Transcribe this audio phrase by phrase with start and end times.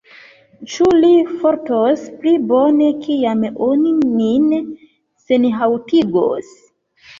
[0.75, 1.11] Ĉu li
[1.43, 4.51] fartos pli bone, kiam oni nin
[5.29, 6.53] senhaŭtigos?